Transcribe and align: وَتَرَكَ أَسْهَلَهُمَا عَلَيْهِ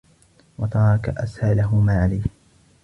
وَتَرَكَ 0.57 1.09
أَسْهَلَهُمَا 1.09 2.03
عَلَيْهِ 2.05 2.23